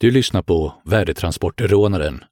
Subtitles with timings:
[0.00, 2.24] Du lyssnar på Värdetransportrånaren.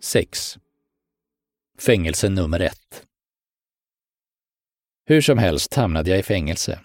[0.00, 0.58] Sex.
[1.78, 3.06] Fängelse nummer ett.
[5.06, 6.80] Hur som helst hamnade jag i fängelse.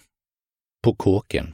[0.83, 1.53] På kåken.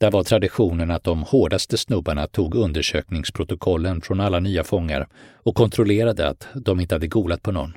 [0.00, 6.28] Där var traditionen att de hårdaste snubbarna tog undersökningsprotokollen från alla nya fångar och kontrollerade
[6.28, 7.76] att de inte hade golat på någon.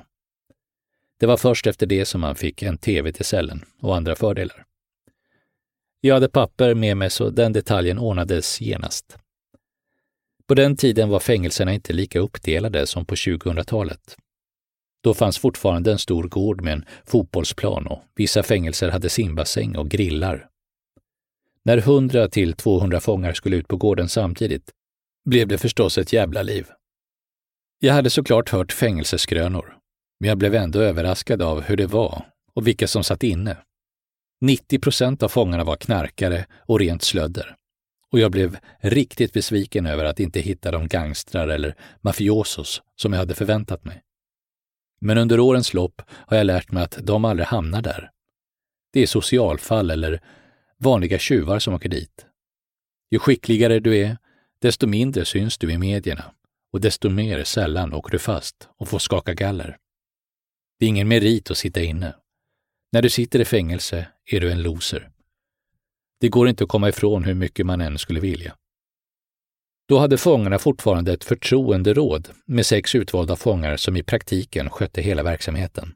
[1.20, 4.67] Det var först efter det som man fick en TV till cellen och andra fördelar.
[6.00, 9.18] Jag hade papper med mig så den detaljen ordnades genast.
[10.46, 14.16] På den tiden var fängelserna inte lika uppdelade som på 2000-talet.
[15.02, 19.88] Då fanns fortfarande en stor gård med en fotbollsplan och vissa fängelser hade simbassäng och
[19.88, 20.48] grillar.
[21.62, 24.70] När 100 till 200 fångar skulle ut på gården samtidigt
[25.24, 26.66] blev det förstås ett jävla liv.
[27.78, 29.76] Jag hade såklart hört fängelseskrönor,
[30.20, 33.56] men jag blev ändå överraskad av hur det var och vilka som satt inne.
[34.40, 37.56] 90 procent av fångarna var knarkare och rent slödder.
[38.12, 43.18] Och jag blev riktigt besviken över att inte hitta de gangstrar eller mafiosos som jag
[43.18, 44.02] hade förväntat mig.
[45.00, 48.10] Men under årens lopp har jag lärt mig att de aldrig hamnar där.
[48.92, 50.22] Det är socialfall eller
[50.78, 52.26] vanliga tjuvar som åker dit.
[53.10, 54.16] Ju skickligare du är,
[54.60, 56.24] desto mindre syns du i medierna
[56.72, 59.76] och desto mer sällan åker du fast och får skaka galler.
[60.78, 62.14] Det är ingen merit att sitta inne.
[62.92, 65.10] När du sitter i fängelse är du en loser.
[66.20, 68.54] Det går inte att komma ifrån hur mycket man än skulle vilja.
[69.88, 75.22] Då hade fångarna fortfarande ett förtroenderåd med sex utvalda fångar som i praktiken skötte hela
[75.22, 75.94] verksamheten.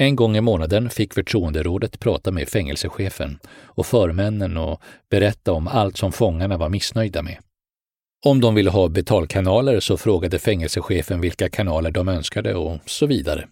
[0.00, 5.96] En gång i månaden fick förtroenderådet prata med fängelsechefen och förmännen och berätta om allt
[5.96, 7.38] som fångarna var missnöjda med.
[8.26, 13.48] Om de ville ha betalkanaler så frågade fängelsechefen vilka kanaler de önskade och så vidare.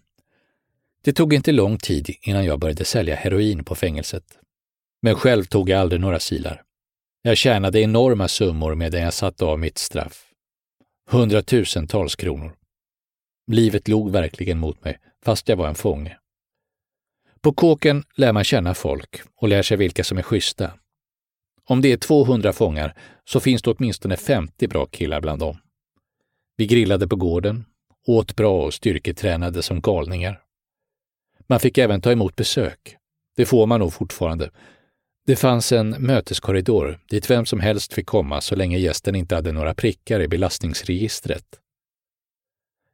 [1.03, 4.23] Det tog inte lång tid innan jag började sälja heroin på fängelset.
[5.01, 6.63] Men själv tog jag aldrig några silar.
[7.21, 10.25] Jag tjänade enorma summor medan jag satte av mitt straff.
[11.09, 12.55] Hundratusentals kronor.
[13.51, 16.17] Livet log verkligen mot mig, fast jag var en fånge.
[17.41, 20.71] På kåken lär man känna folk och lär sig vilka som är schyssta.
[21.65, 22.95] Om det är 200 fångar
[23.25, 25.57] så finns det åtminstone 50 bra killar bland dem.
[26.57, 27.65] Vi grillade på gården,
[28.07, 30.42] åt bra och styrketränade som galningar.
[31.47, 32.97] Man fick även ta emot besök.
[33.35, 34.51] Det får man nog fortfarande.
[35.25, 39.51] Det fanns en möteskorridor dit vem som helst fick komma så länge gästen inte hade
[39.51, 41.59] några prickar i belastningsregistret.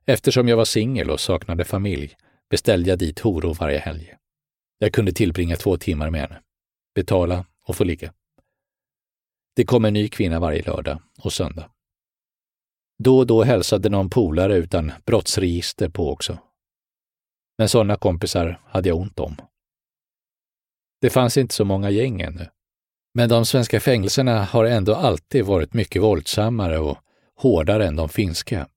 [0.06, 2.16] Eftersom jag var singel och saknade familj
[2.50, 4.14] beställde jag dit horor varje helg.
[4.78, 6.42] Jag kunde tillbringa två timmar med henne,
[6.96, 8.14] betala och få ligga.
[9.56, 11.70] Det kom en ny kvinna varje lördag och söndag.
[13.04, 16.38] Då och då hälsade någon polare utan brottsregister på också.
[17.60, 19.36] Men sådana kompisar hade jag ont om.
[21.02, 22.48] Det fanns inte så många gäng ännu.
[23.14, 26.98] Men de svenska fängelserna har ändå alltid varit mycket våldsammare och
[27.36, 28.68] hårdare än de finska.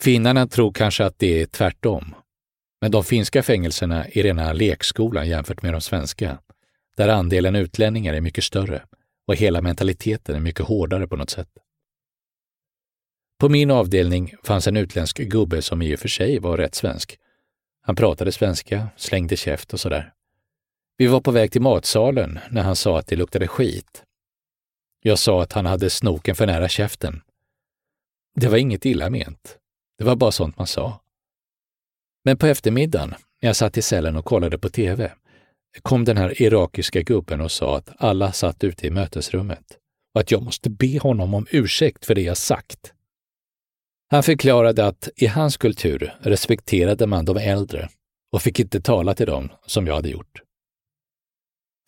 [0.00, 2.14] Finnarna tror kanske att det är tvärtom.
[2.80, 6.38] Men de finska fängelserna är rena lekskolan jämfört med de svenska,
[6.96, 8.82] där andelen utlänningar är mycket större
[9.26, 11.50] och hela mentaliteten är mycket hårdare på något sätt.
[13.40, 17.18] På min avdelning fanns en utländsk gubbe som i och för sig var rätt svensk.
[17.88, 20.12] Han pratade svenska, slängde käft och sådär.
[20.96, 24.02] Vi var på väg till matsalen när han sa att det luktade skit.
[25.02, 27.20] Jag sa att han hade snoken för nära käften.
[28.34, 29.58] Det var inget illa ment.
[29.98, 31.00] Det var bara sånt man sa.
[32.24, 35.12] Men på eftermiddagen, när jag satt i cellen och kollade på TV,
[35.82, 39.78] kom den här irakiska gubben och sa att alla satt ute i mötesrummet
[40.14, 42.92] och att jag måste be honom om ursäkt för det jag sagt.
[44.10, 47.88] Han förklarade att i hans kultur respekterade man de äldre
[48.32, 50.42] och fick inte tala till dem som jag hade gjort.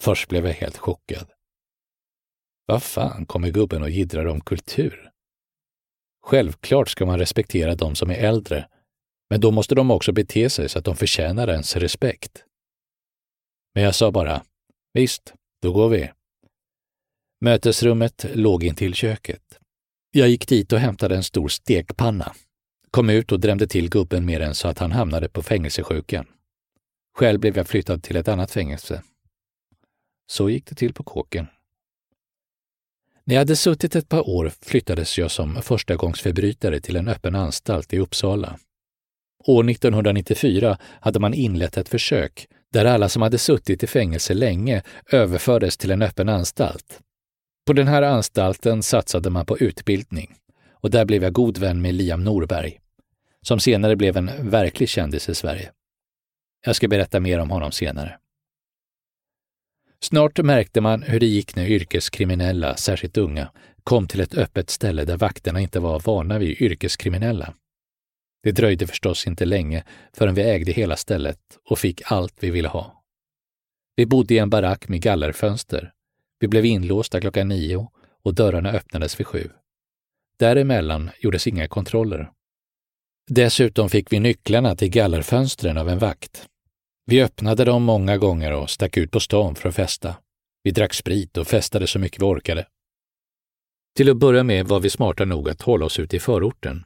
[0.03, 1.31] Först blev jag helt chockad.
[2.67, 5.11] Vad fan kommer gubben och jiddrar om kultur?
[6.23, 8.69] Självklart ska man respektera de som är äldre,
[9.31, 12.45] men då måste de också bete sig så att de förtjänar ens respekt.
[13.75, 14.43] Men jag sa bara,
[14.93, 16.11] visst, då går vi.
[17.41, 19.60] Mötesrummet låg intill köket.
[20.13, 22.33] Jag gick dit och hämtade en stor stekpanna,
[22.91, 26.27] kom ut och drämde till gubben med den så att han hamnade på fängelsesjukan.
[27.19, 29.03] Själv blev jag flyttad till ett annat fängelse.
[30.27, 31.47] Så gick det till på kåken.
[33.25, 37.93] När jag hade suttit ett par år flyttades jag som förstagångsförbrytare till en öppen anstalt
[37.93, 38.59] i Uppsala.
[39.45, 44.83] År 1994 hade man inlett ett försök där alla som hade suttit i fängelse länge
[45.13, 47.01] överfördes till en öppen anstalt.
[47.71, 50.35] På den här anstalten satsade man på utbildning
[50.73, 52.81] och där blev jag god vän med Liam Norberg,
[53.43, 55.73] som senare blev en verklig kändis i Sverige.
[56.67, 58.19] Jag ska berätta mer om honom senare.
[60.01, 63.51] Snart märkte man hur det gick när yrkeskriminella, särskilt unga,
[63.85, 67.55] kom till ett öppet ställe där vakterna inte var vana vid yrkeskriminella.
[68.43, 71.41] Det dröjde förstås inte länge förrän vi ägde hela stället
[71.71, 73.05] och fick allt vi ville ha.
[73.97, 75.93] Vi bodde i en barack med gallerfönster.
[76.41, 77.89] Vi blev inlåsta klockan nio
[78.23, 79.51] och dörrarna öppnades vid sju.
[80.39, 82.31] Däremellan gjordes inga kontroller.
[83.27, 86.49] Dessutom fick vi nycklarna till gallerfönstren av en vakt.
[87.07, 90.17] Vi öppnade dem många gånger och stack ut på stan för att festa.
[90.63, 92.67] Vi drack sprit och festade så mycket vi orkade.
[93.97, 96.85] Till att börja med var vi smarta nog att hålla oss ute i förorten.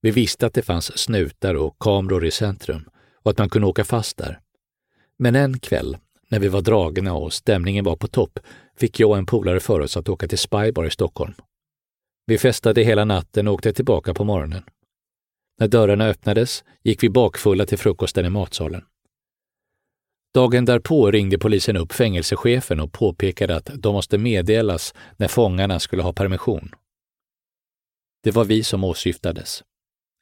[0.00, 2.88] Vi visste att det fanns snutar och kameror i centrum
[3.22, 4.40] och att man kunde åka fast där.
[5.18, 5.96] Men en kväll,
[6.28, 8.38] när vi var dragna och stämningen var på topp,
[8.76, 11.34] fick jag och en polare för oss att åka till Spybar i Stockholm.
[12.26, 14.64] Vi festade hela natten och åkte tillbaka på morgonen.
[15.60, 18.84] När dörrarna öppnades gick vi bakfulla till frukosten i matsalen.
[20.34, 26.02] Dagen därpå ringde polisen upp fängelsechefen och påpekade att de måste meddelas när fångarna skulle
[26.02, 26.70] ha permission.
[28.22, 29.62] Det var vi som åsyftades.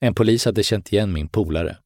[0.00, 1.76] En polis hade känt igen min polare.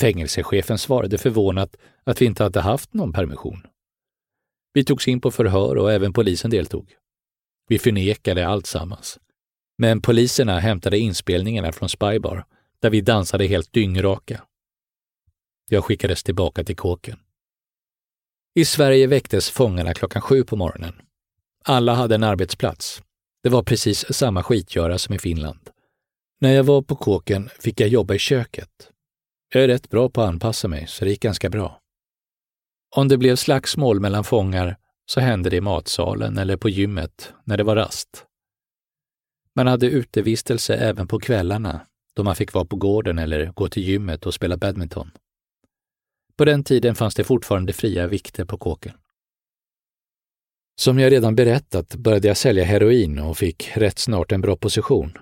[0.00, 3.66] Fängelsechefen svarade förvånat att vi inte hade haft någon permission.
[4.72, 6.94] Vi togs in på förhör och även polisen deltog.
[7.68, 9.18] Vi förnekade alltsammans.
[9.78, 12.44] Men poliserna hämtade inspelningarna från Spybar,
[12.78, 14.42] där vi dansade helt dyngraka.
[15.68, 17.18] Jag skickades tillbaka till kåken.
[18.54, 20.94] I Sverige väcktes fångarna klockan sju på morgonen.
[21.64, 23.02] Alla hade en arbetsplats.
[23.42, 25.70] Det var precis samma skitgöra som i Finland.
[26.40, 28.90] När jag var på kåken fick jag jobba i köket.
[29.52, 31.80] Jag är rätt bra på att anpassa mig, så det gick ganska bra.
[32.96, 34.76] Om det blev slagsmål mellan fångar
[35.06, 38.26] så hände det i matsalen eller på gymmet när det var rast.
[39.54, 43.82] Man hade utevistelse även på kvällarna då man fick vara på gården eller gå till
[43.82, 45.10] gymmet och spela badminton.
[46.36, 48.92] På den tiden fanns det fortfarande fria vikter på kåken.
[50.80, 55.18] Som jag redan berättat började jag sälja heroin och fick rätt snart en bra position.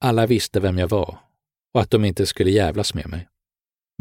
[0.00, 1.18] Alla visste vem jag var
[1.74, 3.28] och att de inte skulle jävlas med mig.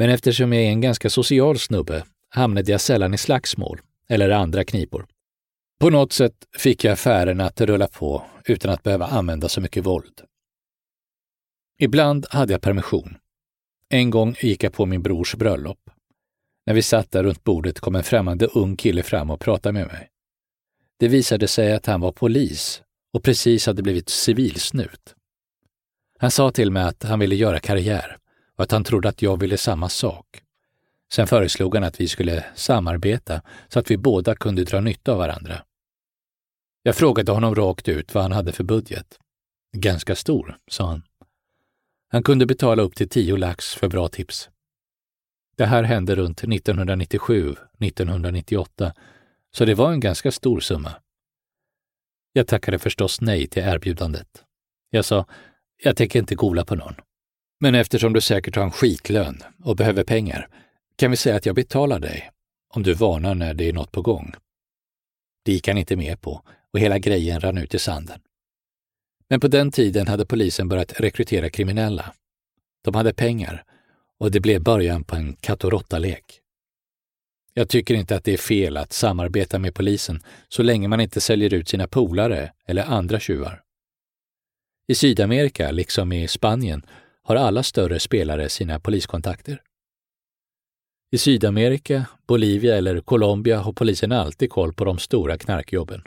[0.01, 4.63] Men eftersom jag är en ganska social snubbe hamnade jag sällan i slagsmål eller andra
[4.63, 5.05] knipor.
[5.79, 9.85] På något sätt fick jag affären att rulla på utan att behöva använda så mycket
[9.85, 10.21] våld.
[11.79, 13.17] Ibland hade jag permission.
[13.89, 15.89] En gång gick jag på min brors bröllop.
[16.65, 19.87] När vi satt där runt bordet kom en främmande ung kille fram och pratade med
[19.87, 20.09] mig.
[20.99, 22.81] Det visade sig att han var polis
[23.13, 25.15] och precis hade blivit civilsnut.
[26.19, 28.17] Han sa till mig att han ville göra karriär
[28.61, 30.43] och att han trodde att jag ville samma sak.
[31.13, 35.17] Sen föreslog han att vi skulle samarbeta så att vi båda kunde dra nytta av
[35.17, 35.63] varandra.
[36.83, 39.19] Jag frågade honom rakt ut vad han hade för budget.
[39.77, 41.03] Ganska stor, sa han.
[42.07, 44.49] Han kunde betala upp till tio lax för bra tips.
[45.55, 48.91] Det här hände runt 1997-1998,
[49.51, 50.91] så det var en ganska stor summa.
[52.33, 54.43] Jag tackade förstås nej till erbjudandet.
[54.89, 55.25] Jag sa,
[55.77, 56.95] jag tänker inte gola på någon.
[57.63, 60.47] Men eftersom du säkert har en skitlön och behöver pengar
[60.95, 62.31] kan vi säga att jag betalar dig
[62.73, 64.33] om du varnar när det är något på gång.
[65.45, 66.41] Det gick han inte med på
[66.73, 68.19] och hela grejen rann ut i sanden.
[69.29, 72.13] Men på den tiden hade polisen börjat rekrytera kriminella.
[72.83, 73.63] De hade pengar
[74.17, 76.39] och det blev början på en katt och råtta-lek.
[77.53, 81.21] Jag tycker inte att det är fel att samarbeta med polisen så länge man inte
[81.21, 83.61] säljer ut sina polare eller andra tjuvar.
[84.87, 86.85] I Sydamerika, liksom i Spanien,
[87.23, 89.61] har alla större spelare sina poliskontakter.
[91.11, 96.03] I Sydamerika, Bolivia eller Colombia har polisen alltid koll på de stora knarkjobben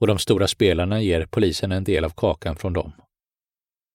[0.00, 2.92] och de stora spelarna ger polisen en del av kakan från dem.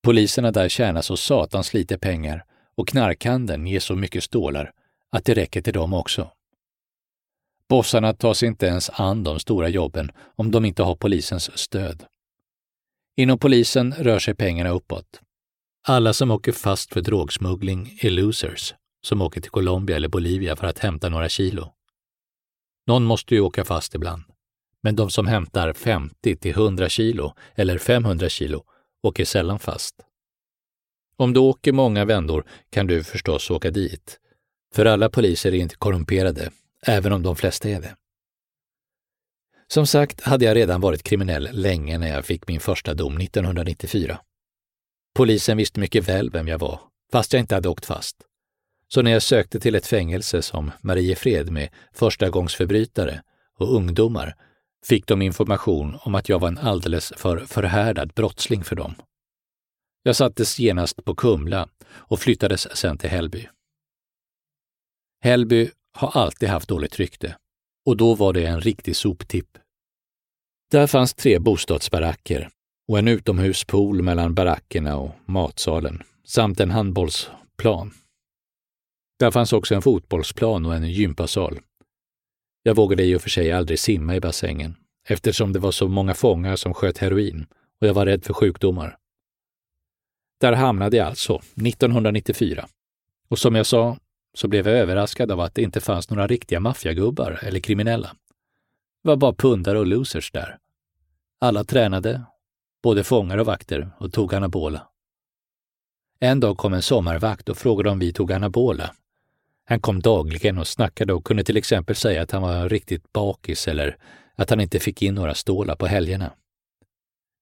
[0.04, 2.46] Poliserna där tjänar så satans lite pengar
[2.76, 4.72] och knarkhandeln ger så mycket stålar
[5.10, 6.32] att det räcker till dem också.
[7.70, 12.06] Bossarna tar sig inte ens an de stora jobben om de inte har polisens stöd.
[13.16, 15.22] Inom polisen rör sig pengarna uppåt.
[15.88, 20.68] Alla som åker fast för drogsmuggling är losers, som åker till Colombia eller Bolivia för
[20.68, 21.74] att hämta några kilo.
[22.88, 24.24] Någon måste ju åka fast ibland.
[24.84, 28.64] Men de som hämtar 50 till 100 kilo eller 500 kilo
[29.04, 29.96] åker sällan fast.
[31.16, 34.20] Om du åker många vändor kan du förstås åka dit.
[34.76, 36.52] För alla poliser är inte korrumperade,
[36.86, 37.96] även om de flesta är det.
[39.68, 44.20] Som sagt hade jag redan varit kriminell länge när jag fick min första dom 1994.
[45.20, 46.80] Polisen visste mycket väl vem jag var,
[47.12, 48.18] fast jag inte hade åkt fast.
[48.88, 53.24] Så när jag sökte till ett fängelse som Mariefred med förstagångsförbrytare
[53.58, 54.36] och ungdomar
[54.86, 58.96] fick de information om att jag var en alldeles för förhärdad brottsling för dem.
[60.04, 63.48] Jag sattes genast på Kumla och flyttades sen till Hällby.
[65.22, 67.36] Hällby har alltid haft dåligt rykte
[67.86, 69.58] och då var det en riktig soptipp.
[70.72, 72.50] Där fanns tre bostadsbaracker
[72.90, 77.94] och en utomhuspool mellan barackerna och matsalen samt en handbollsplan.
[79.20, 81.60] Där fanns också en fotbollsplan och en gympasal.
[82.64, 84.76] Jag vågade i och för sig aldrig simma i bassängen
[85.08, 87.46] eftersom det var så många fångar som sköt heroin
[87.82, 88.98] och jag var rädd för sjukdomar.
[90.40, 92.68] Där hamnade jag alltså 1994.
[93.28, 93.98] Och som jag sa
[94.34, 98.16] så blev jag överraskad av att det inte fanns några riktiga maffiagubbar eller kriminella.
[99.04, 100.58] Det var bara pundare och losers där.
[101.42, 102.24] Alla tränade,
[102.84, 104.88] både fångar och vakter, och tog anabola.
[106.20, 108.96] En dag kom en sommarvakt och frågade om vi tog anabola.
[109.66, 113.68] Han kom dagligen och snackade och kunde till exempel säga att han var riktigt bakis
[113.68, 113.98] eller
[114.36, 116.34] att han inte fick in några stålar på helgerna.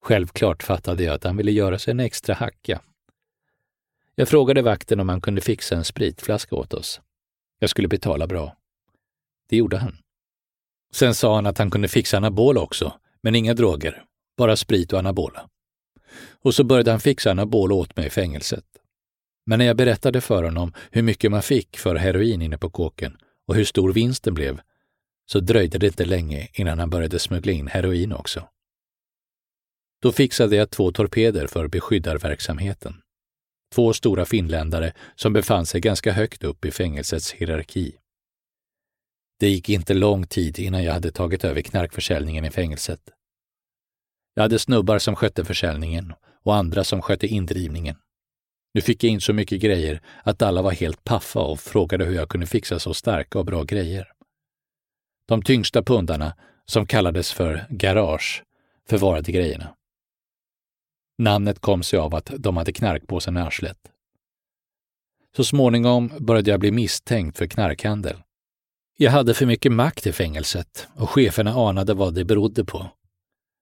[0.02, 2.82] Självklart fattade jag att han ville göra sig en extra hacka.
[4.16, 7.02] Jag frågade vakten om han kunde fixa en spritflaska åt oss.
[7.60, 8.58] Jag skulle betala bra.
[9.50, 9.98] Det gjorde han.
[10.94, 14.04] Sen sa han att han kunde fixa anabola också, men inga droger,
[14.38, 15.50] bara sprit och anabola.
[16.42, 18.66] Och så började han fixa anabola åt mig i fängelset.
[19.46, 23.18] Men när jag berättade för honom hur mycket man fick för heroin inne på kåken
[23.48, 24.62] och hur stor vinsten blev,
[25.26, 28.48] så dröjde det inte länge innan han började smuggla in heroin också.
[30.02, 33.02] Då fixade jag två torpeder för beskyddarverksamheten.
[33.76, 37.96] Två stora finländare som befann sig ganska högt upp i fängelsets hierarki.
[39.40, 43.02] Det gick inte lång tid innan jag hade tagit över knarkförsäljningen i fängelset.
[44.38, 46.14] Jag hade snubbar som skötte försäljningen
[46.44, 47.96] och andra som skötte indrivningen.
[48.74, 52.16] Nu fick jag in så mycket grejer att alla var helt paffa och frågade hur
[52.16, 54.12] jag kunde fixa så starka och bra grejer.
[55.28, 56.34] De tyngsta pundarna,
[56.66, 58.44] som kallades för garage,
[58.90, 59.76] förvarade grejerna.
[61.18, 63.92] Namnet kom sig av att de hade knarkpåsen i arslet.
[65.36, 68.24] Så småningom började jag bli misstänkt för knarkhandel.
[68.98, 72.92] Jag hade för mycket makt i fängelset och cheferna anade vad det berodde på.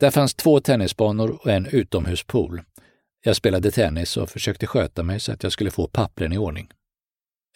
[0.00, 2.62] Där fanns två tennisbanor och en utomhuspool.
[3.22, 6.68] Jag spelade tennis och försökte sköta mig så att jag skulle få pappren i ordning.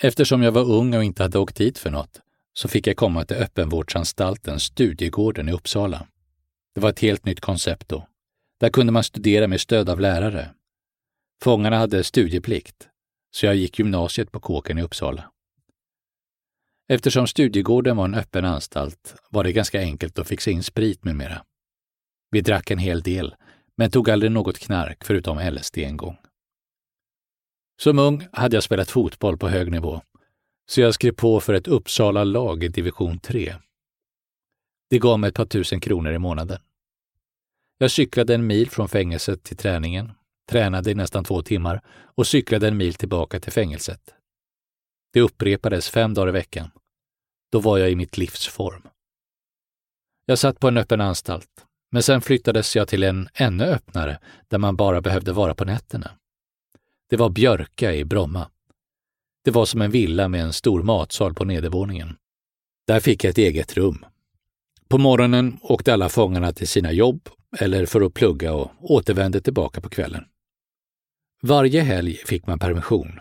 [0.03, 2.21] Eftersom jag var ung och inte hade åkt dit för något
[2.53, 6.07] så fick jag komma till öppenvårdsanstalten Studiegården i Uppsala.
[6.75, 8.09] Det var ett helt nytt koncept då.
[8.61, 10.51] Där kunde man studera med stöd av lärare.
[11.43, 12.89] Fångarna hade studieplikt,
[13.31, 15.34] så jag gick gymnasiet på Kåken i Uppsala.
[16.89, 21.17] Eftersom Studiegården var en öppen anstalt var det ganska enkelt att fixa in sprit med
[21.17, 21.45] mera.
[22.31, 23.35] Vi drack en hel del,
[23.77, 26.17] men tog aldrig något knark förutom LSD en gång.
[27.83, 30.01] Som ung hade jag spelat fotboll på hög nivå,
[30.71, 33.55] så jag skrev på för ett Uppsala-lag i division 3.
[34.91, 36.59] Det gav mig ett par tusen kronor i månaden.
[37.79, 40.13] Jag cyklade en mil från fängelset till träningen,
[40.51, 44.15] tränade i nästan två timmar och cyklade en mil tillbaka till fängelset.
[45.15, 46.71] Det upprepades fem dagar i veckan.
[47.53, 48.83] Då var jag i mitt livs form.
[50.27, 54.59] Jag satt på en öppen anstalt, men sen flyttades jag till en ännu öppnare där
[54.59, 56.11] man bara behövde vara på nätterna.
[57.11, 58.51] Det var Björka i Bromma.
[59.45, 62.17] Det var som en villa med en stor matsal på nedervåningen.
[62.87, 64.05] Där fick jag ett eget rum.
[64.89, 69.81] På morgonen åkte alla fångarna till sina jobb eller för att plugga och återvände tillbaka
[69.81, 70.25] på kvällen.
[71.43, 73.21] Varje helg fick man permission.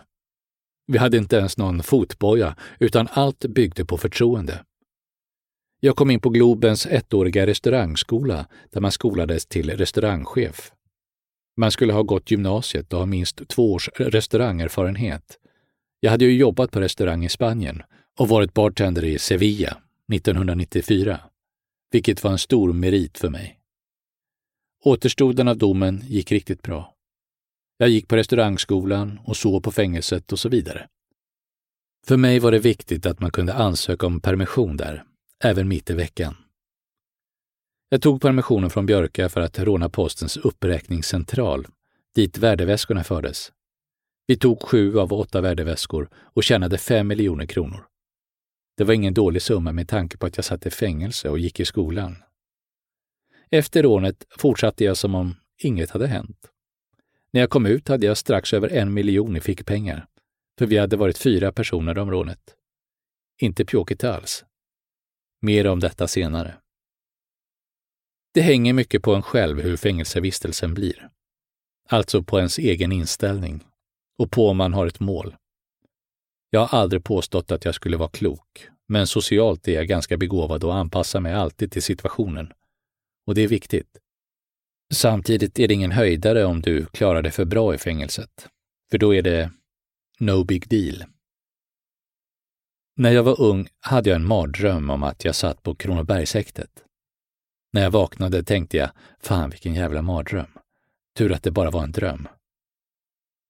[0.86, 4.64] Vi hade inte ens någon fotboja, utan allt byggde på förtroende.
[5.80, 10.72] Jag kom in på Globens ettåriga restaurangskola där man skolades till restaurangchef.
[11.56, 15.38] Man skulle ha gått gymnasiet och ha minst två års restaurangerfarenhet.
[16.00, 17.82] Jag hade ju jobbat på restaurang i Spanien
[18.18, 19.76] och varit bartender i Sevilla
[20.12, 21.20] 1994,
[21.90, 23.58] vilket var en stor merit för mig.
[24.84, 26.93] Återstoden av domen gick riktigt bra.
[27.76, 30.88] Jag gick på restaurangskolan och sov på fängelset och så vidare.
[32.06, 35.04] För mig var det viktigt att man kunde ansöka om permission där,
[35.44, 36.36] även mitt i veckan.
[37.88, 41.66] Jag tog permissionen från Björka för att råna postens uppräkningscentral,
[42.14, 43.52] dit värdeväskorna fördes.
[44.26, 47.86] Vi tog sju av åtta värdeväskor och tjänade fem miljoner kronor.
[48.76, 51.60] Det var ingen dålig summa med tanke på att jag satt i fängelse och gick
[51.60, 52.16] i skolan.
[53.50, 56.50] Efter rånet fortsatte jag som om inget hade hänt.
[57.34, 60.06] När jag kom ut hade jag strax över en miljon i fickpengar,
[60.58, 62.54] för vi hade varit fyra personer om rånet.
[63.42, 64.44] Inte pjåkigt alls.
[65.42, 66.54] Mer om detta senare.
[68.34, 71.08] Det hänger mycket på en själv hur fängelsevistelsen blir.
[71.88, 73.64] Alltså på ens egen inställning
[74.18, 75.36] och på om man har ett mål.
[76.50, 80.64] Jag har aldrig påstått att jag skulle vara klok, men socialt är jag ganska begåvad
[80.64, 82.52] och anpassar mig alltid till situationen.
[83.26, 84.03] Och det är viktigt.
[84.94, 88.48] Samtidigt är det ingen höjdare om du klarar det för bra i fängelset,
[88.90, 89.50] för då är det
[90.20, 91.04] no big deal.
[92.96, 96.70] När jag var ung hade jag en mardröm om att jag satt på Kronobergshäktet.
[97.72, 100.50] När jag vaknade tänkte jag, fan vilken jävla mardröm.
[101.16, 102.28] Tur att det bara var en dröm.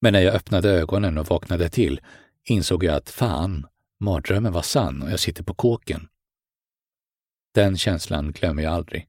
[0.00, 2.00] Men när jag öppnade ögonen och vaknade till
[2.44, 3.66] insåg jag att fan,
[4.00, 6.08] mardrömmen var sann och jag sitter på kåken.
[7.54, 9.08] Den känslan glömmer jag aldrig.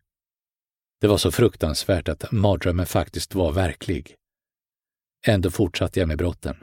[1.01, 4.15] Det var så fruktansvärt att mardrömmen faktiskt var verklig.
[5.27, 6.55] Ändå fortsatte jag med brotten.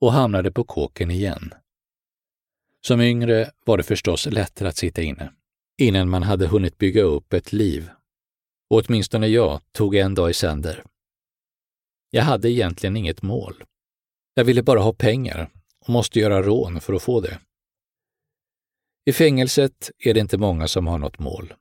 [0.00, 1.54] Och hamnade på kåken igen.
[2.80, 5.32] Som yngre var det förstås lättare att sitta inne,
[5.78, 7.90] innan man hade hunnit bygga upp ett liv.
[8.70, 10.84] Och åtminstone jag tog en dag i sänder.
[12.10, 13.64] Jag hade egentligen inget mål.
[14.34, 17.38] Jag ville bara ha pengar och måste göra rån för att få det.
[19.04, 21.54] I fängelset är det inte många som har något mål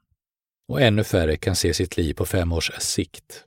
[0.69, 3.45] och ännu färre kan se sitt liv på fem års sikt.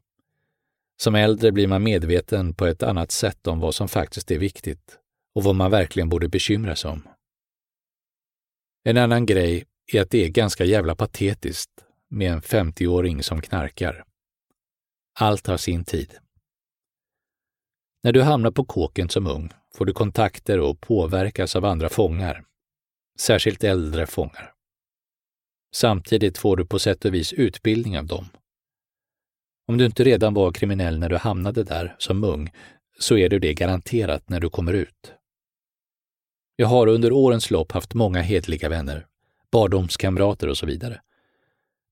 [1.03, 4.99] Som äldre blir man medveten på ett annat sätt om vad som faktiskt är viktigt
[5.35, 7.09] och vad man verkligen borde bekymra sig om.
[8.85, 11.71] En annan grej är att det är ganska jävla patetiskt
[12.09, 14.05] med en 50-åring som knarkar.
[15.21, 16.15] Allt har sin tid.
[18.03, 22.45] När du hamnar på kåken som ung får du kontakter och påverkas av andra fångar,
[23.19, 24.52] särskilt äldre fångar.
[25.75, 28.29] Samtidigt får du på sätt och vis utbildning av dem.
[29.67, 32.51] Om du inte redan var kriminell när du hamnade där som ung,
[32.99, 35.13] så är du det garanterat när du kommer ut.
[36.57, 39.07] Jag har under årens lopp haft många hedliga vänner,
[39.53, 41.01] barndomskamrater och så vidare.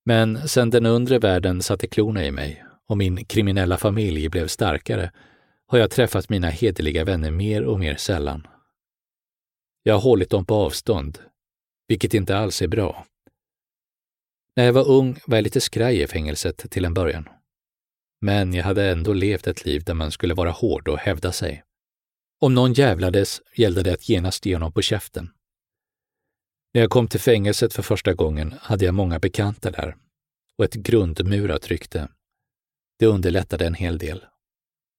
[0.04, 5.12] Men sedan den undre världen satte klorna i mig och min kriminella familj blev starkare
[5.66, 8.46] har jag träffat mina hederliga vänner mer och mer sällan.
[9.82, 11.18] Jag har hållit dem på avstånd,
[11.88, 13.06] vilket inte alls är bra.
[14.56, 17.28] När jag var ung var jag lite skraj i fängelset till en början.
[18.20, 21.64] Men jag hade ändå levt ett liv där man skulle vara hård och hävda sig.
[22.40, 25.30] Om någon jävlades gällde det att genast ge honom på käften.
[26.74, 29.96] När jag kom till fängelset för första gången hade jag många bekanta där
[30.58, 32.08] och ett grundmurat rykte.
[32.98, 34.24] Det underlättade en hel del.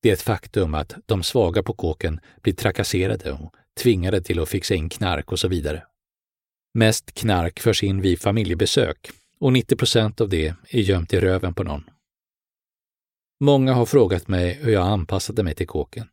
[0.01, 4.49] Det är ett faktum att de svaga på kåken blir trakasserade och tvingade till att
[4.49, 5.83] fixa in knark och så vidare.
[6.73, 9.11] Mest knark förs in vid familjebesök
[9.41, 11.89] och 90 procent av det är gömt i röven på någon.
[13.39, 16.07] Många har frågat mig hur jag anpassade mig till kåken.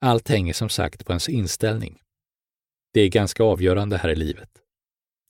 [0.00, 1.98] Allt hänger som sagt på ens inställning.
[2.92, 4.48] Det är ganska avgörande här i livet.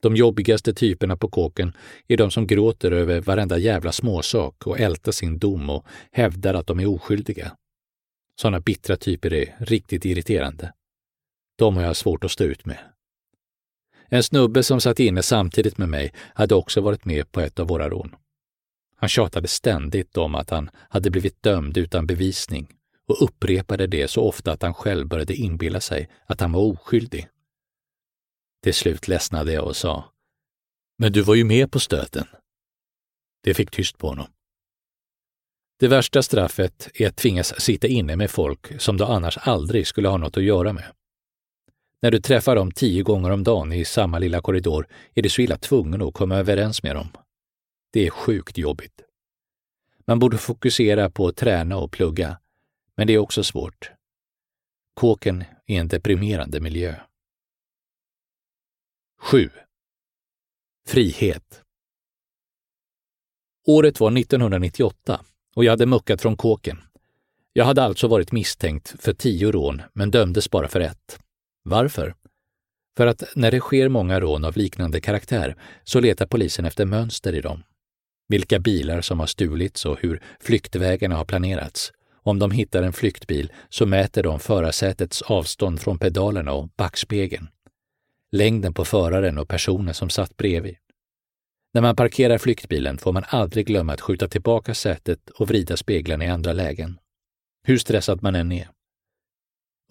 [0.02, 1.72] De jobbigaste typerna på kåken
[2.08, 6.66] är de som gråter över varenda jävla småsak och ältar sin dom och hävdar att
[6.66, 7.56] de är oskyldiga.
[8.40, 10.72] Sådana bittra typer är riktigt irriterande.
[11.58, 12.91] De har jag svårt att stå ut med.
[14.14, 17.66] En snubbe som satt inne samtidigt med mig hade också varit med på ett av
[17.66, 18.14] våra rån.
[18.96, 22.68] Han tjatade ständigt om att han hade blivit dömd utan bevisning
[23.06, 27.28] och upprepade det så ofta att han själv började inbilla sig att han var oskyldig.
[28.62, 30.04] Till slut ledsnade jag och sa,
[30.98, 32.26] men du var ju med på stöten.
[33.42, 34.26] Det fick tyst på honom.
[35.78, 40.08] Det värsta straffet är att tvingas sitta inne med folk som du annars aldrig skulle
[40.08, 40.92] ha något att göra med.
[42.02, 45.42] När du träffar dem tio gånger om dagen i samma lilla korridor är du så
[45.42, 47.08] illa tvungen att komma överens med dem.
[47.92, 49.02] Det är sjukt jobbigt.
[50.06, 52.38] Man borde fokusera på att träna och plugga,
[52.96, 53.92] men det är också svårt.
[54.94, 56.94] Kåken är en deprimerande miljö.
[59.20, 59.50] 7.
[60.86, 61.62] Frihet.
[63.66, 66.78] Året var 1998 och jag hade muckat från kåken.
[67.52, 71.18] Jag hade alltså varit misstänkt för tio rån men dömdes bara för ett.
[71.62, 72.14] Varför?
[72.96, 77.34] För att när det sker många rån av liknande karaktär så letar polisen efter mönster
[77.34, 77.62] i dem.
[78.28, 81.92] Vilka bilar som har stulits och hur flyktvägarna har planerats.
[82.24, 87.48] Om de hittar en flyktbil så mäter de förarsätets avstånd från pedalerna och backspegeln
[88.32, 90.76] längden på föraren och personen som satt bredvid.
[91.74, 96.24] När man parkerar flyktbilen får man aldrig glömma att skjuta tillbaka sätet och vrida speglarna
[96.24, 96.98] i andra lägen.
[97.66, 98.68] Hur stressad man än är.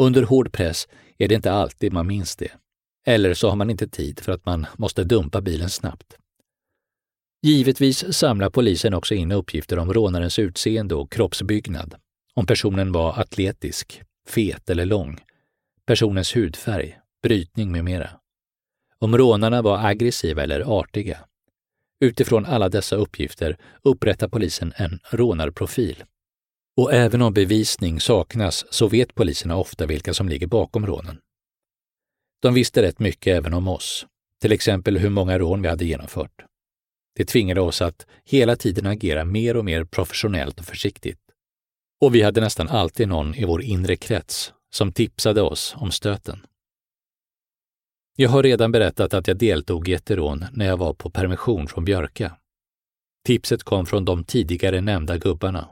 [0.01, 0.87] Under hård press
[1.17, 2.51] är det inte alltid man minns det.
[3.05, 6.17] Eller så har man inte tid för att man måste dumpa bilen snabbt.
[7.41, 11.95] Givetvis samlar polisen också in uppgifter om rånarens utseende och kroppsbyggnad.
[12.33, 15.19] Om personen var atletisk, fet eller lång,
[15.85, 18.09] personens hudfärg, brytning med mera
[19.01, 21.19] om rånarna var aggressiva eller artiga.
[21.99, 26.03] Utifrån alla dessa uppgifter upprättar polisen en rånarprofil.
[26.77, 31.19] Och även om bevisning saknas så vet poliserna ofta vilka som ligger bakom rånen.
[32.41, 34.05] De visste rätt mycket även om oss,
[34.41, 36.45] till exempel hur många rån vi hade genomfört.
[37.15, 41.19] Det tvingade oss att hela tiden agera mer och mer professionellt och försiktigt.
[42.01, 46.45] Och vi hade nästan alltid någon i vår inre krets som tipsade oss om stöten.
[48.15, 51.67] Jag har redan berättat att jag deltog i ett rån när jag var på permission
[51.67, 52.37] från Björka.
[53.25, 55.69] Tipset kom från de tidigare nämnda gubbarna.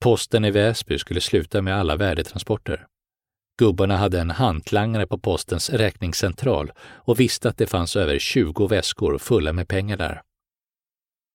[0.00, 2.86] Posten i Väsby skulle sluta med alla värdetransporter.
[3.58, 9.18] Gubbarna hade en hantlangare på postens räkningscentral och visste att det fanns över 20 väskor
[9.18, 10.22] fulla med pengar där.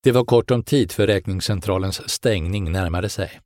[0.03, 3.39] Det var kort om tid för räkningscentralens stängning närmade sig.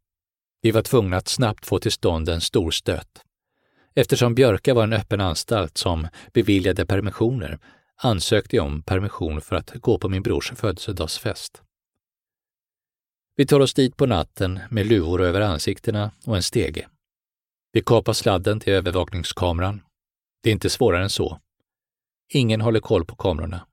[0.62, 3.22] Vi var tvungna att snabbt få till stånd en stor stöt.
[3.96, 7.60] Eftersom Björka var en öppen anstalt som beviljade permissioner
[7.96, 11.62] ansökte jag om permission för att gå på min brors födelsedagsfest.
[13.40, 16.88] Vi tar oss dit på natten med luvor över ansiktena och en stege.
[17.72, 19.82] Vi kapar sladden till övervakningskameran.
[20.44, 21.40] Det är inte svårare än så.
[22.34, 23.68] Ingen håller koll på kamerorna.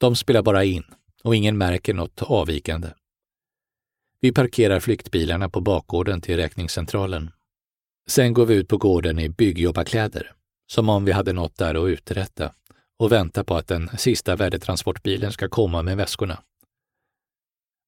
[0.00, 0.84] De spelar bara in,
[1.24, 2.88] och ingen märker något avvikande.
[4.20, 7.30] Vi parkerar flyktbilarna på bakgården till räkningscentralen.
[8.08, 10.32] Sen går vi ut på gården i byggjobbarkläder,
[10.72, 12.52] som om vi hade något där att uträtta
[12.98, 16.42] och väntar på att den sista värdetransportbilen ska komma med väskorna.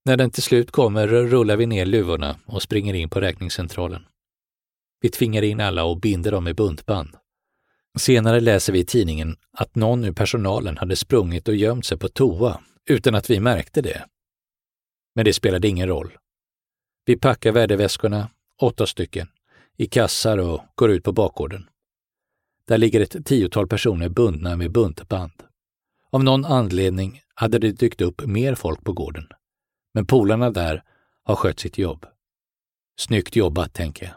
[0.05, 4.03] När den till slut kommer rullar vi ner luvorna och springer in på räkningscentralen.
[5.01, 7.17] Vi tvingar in alla och binder dem med buntband.
[7.99, 12.09] Senare läser vi i tidningen att någon ur personalen hade sprungit och gömt sig på
[12.09, 14.07] toa utan att vi märkte det.
[15.15, 16.19] Men det spelade ingen roll.
[17.05, 19.29] Vi packar värdeväskorna, åtta stycken,
[19.77, 21.67] i kassar och går ut på bakgården.
[22.67, 25.33] Där ligger ett tiotal personer bundna med buntband.
[26.11, 29.27] Av någon anledning hade det dykt upp mer folk på gården.
[29.95, 30.85] Men polarna där
[31.25, 32.07] har skött sitt jobb.
[33.01, 34.15] Snyggt jobbat, tänker jag.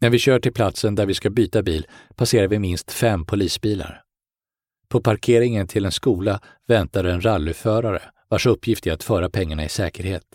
[0.00, 4.02] När vi kör till platsen där vi ska byta bil passerar vi minst fem polisbilar.
[4.88, 9.68] På parkeringen till en skola väntar en rallyförare vars uppgift är att föra pengarna i
[9.68, 10.26] säkerhet.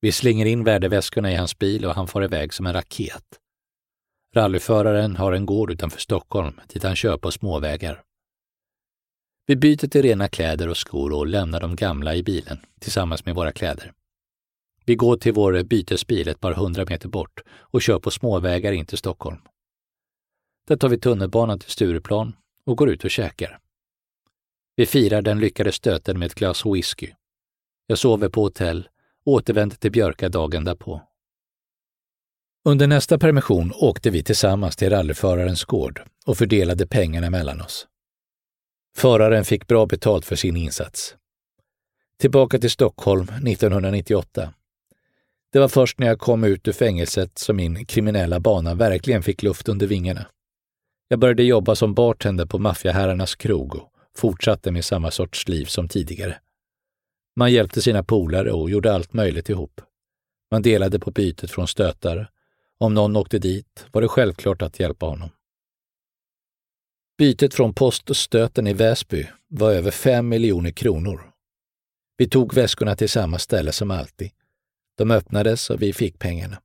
[0.00, 3.24] Vi slänger in värdeväskorna i hans bil och han far iväg som en raket.
[4.34, 8.02] Rallyföraren har en gård utanför Stockholm dit han kör på småvägar.
[9.46, 13.34] Vi byter till rena kläder och skor och lämnar de gamla i bilen tillsammans med
[13.34, 13.92] våra kläder.
[14.84, 18.86] Vi går till vår bytesbil ett par hundra meter bort och kör på småvägar in
[18.86, 19.38] till Stockholm.
[20.68, 23.58] Där tar vi tunnelbanan till Stureplan och går ut och käkar.
[24.76, 27.12] Vi firar den lyckade stöten med ett glas whisky.
[27.86, 28.88] Jag sover på hotell
[29.24, 31.02] och återvänder till Björka dagen därpå.
[32.64, 37.86] Under nästa permission åkte vi tillsammans till rallyförarens gård och fördelade pengarna mellan oss.
[38.96, 41.16] Föraren fick bra betalt för sin insats.
[42.18, 44.52] Tillbaka till Stockholm 1998.
[45.52, 49.42] Det var först när jag kom ut ur fängelset som min kriminella bana verkligen fick
[49.42, 50.26] luft under vingarna.
[51.08, 55.88] Jag började jobba som bartender på maffiaherrarnas krog och fortsatte med samma sorts liv som
[55.88, 56.38] tidigare.
[57.36, 59.80] Man hjälpte sina polare och gjorde allt möjligt ihop.
[60.50, 62.30] Man delade på bytet från stötar.
[62.78, 65.30] Om någon åkte dit var det självklart att hjälpa honom.
[67.18, 71.32] Bytet från poststöten i Väsby var över fem miljoner kronor.
[72.16, 74.30] Vi tog väskorna till samma ställe som alltid.
[74.98, 76.62] De öppnades och vi fick pengarna.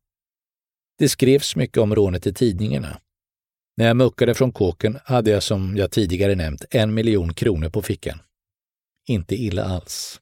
[0.98, 3.02] Det skrevs mycket om rånet i tidningarna.
[3.78, 7.82] När jag muckade från kåken hade jag som jag tidigare nämnt en miljon kronor på
[7.82, 8.20] fickan.
[9.08, 10.22] Inte illa alls.